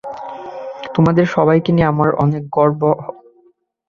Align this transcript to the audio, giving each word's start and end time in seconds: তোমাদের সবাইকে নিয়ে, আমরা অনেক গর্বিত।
তোমাদের 0.95 1.25
সবাইকে 1.25 1.69
নিয়ে, 1.71 1.89
আমরা 1.91 2.09
অনেক 2.23 2.43
গর্বিত। 2.51 2.99